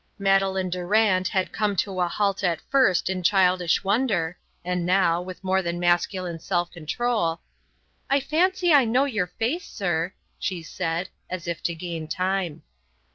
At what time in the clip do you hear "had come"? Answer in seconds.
1.27-1.75